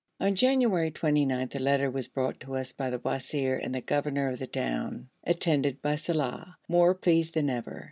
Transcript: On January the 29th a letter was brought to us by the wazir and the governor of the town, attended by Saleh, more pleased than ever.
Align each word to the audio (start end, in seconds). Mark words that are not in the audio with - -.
On 0.19 0.33
January 0.33 0.89
the 0.89 0.99
29th 0.99 1.53
a 1.53 1.59
letter 1.59 1.91
was 1.91 2.07
brought 2.07 2.39
to 2.39 2.55
us 2.55 2.71
by 2.73 2.89
the 2.89 2.97
wazir 2.97 3.55
and 3.55 3.75
the 3.75 3.81
governor 3.81 4.29
of 4.29 4.39
the 4.39 4.47
town, 4.47 5.09
attended 5.23 5.79
by 5.79 5.95
Saleh, 5.95 6.55
more 6.67 6.95
pleased 6.95 7.35
than 7.35 7.51
ever. 7.51 7.79